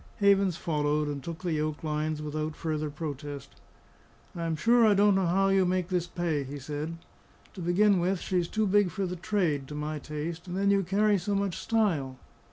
Havens 0.17 0.57
followed 0.57 1.07
and 1.07 1.23
took 1.23 1.43
the 1.43 1.53
yoke 1.53 1.83
lines 1.83 2.23
without 2.23 2.55
further 2.55 2.89
protest. 2.89 3.61
"I 4.35 4.45
am 4.47 4.55
sure 4.55 4.83
I 4.83 4.95
don't 4.95 5.13
know 5.13 5.27
how 5.27 5.49
you 5.49 5.63
make 5.63 5.89
this 5.89 6.07
pay," 6.07 6.43
he 6.43 6.57
said. 6.57 6.97
"To 7.53 7.61
begin 7.61 7.99
with, 7.99 8.19
she 8.19 8.39
is 8.39 8.47
too 8.47 8.65
big 8.65 8.89
for 8.89 9.05
the 9.05 9.15
trade, 9.15 9.67
to 9.67 9.75
my 9.75 9.99
taste; 9.99 10.47
and 10.47 10.57
then 10.57 10.71
you 10.71 10.81
carry 10.81 11.19
so 11.19 11.35
much 11.35 11.55
style." 11.55 12.17